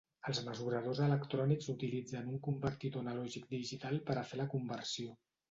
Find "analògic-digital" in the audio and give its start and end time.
3.07-4.03